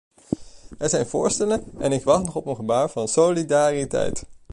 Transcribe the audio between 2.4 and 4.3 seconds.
een gebaar van solidariteit.